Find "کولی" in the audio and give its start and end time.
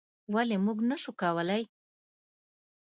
1.21-1.63